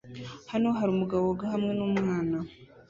[0.51, 2.37] Hano hari umugabo woga hamwe numwana